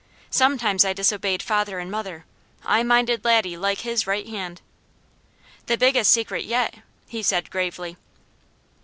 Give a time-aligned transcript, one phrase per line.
[0.31, 2.25] Sometimes I disobeyed father and mother;
[2.65, 4.59] I minded Laddie like his right hand.
[5.67, 6.77] "The biggest secret yet,"
[7.07, 7.97] he said gravely.